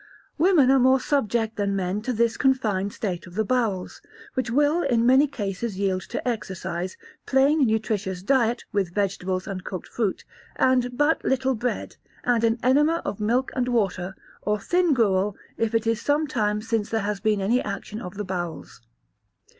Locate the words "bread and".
11.53-12.43